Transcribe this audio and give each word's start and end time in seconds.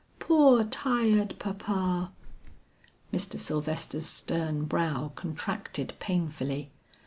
poor 0.17 0.63
tired 0.63 1.35
papa." 1.37 2.11
Mr. 3.13 3.37
Sylvester's 3.37 4.07
stern 4.07 4.65
brow 4.65 5.11
contracted 5.15 5.93
painfully. 5.99 6.71